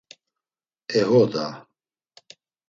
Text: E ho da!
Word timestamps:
E 0.99 1.03
ho 1.09 1.21
da! 1.35 1.45